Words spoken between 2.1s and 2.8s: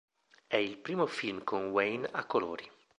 a colori.